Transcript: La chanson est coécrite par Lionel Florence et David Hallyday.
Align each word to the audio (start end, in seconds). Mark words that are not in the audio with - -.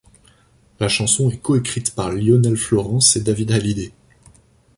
La 0.79 0.89
chanson 0.89 1.29
est 1.29 1.37
coécrite 1.37 1.93
par 1.93 2.11
Lionel 2.11 2.57
Florence 2.57 3.15
et 3.17 3.21
David 3.21 3.51
Hallyday. 3.51 3.91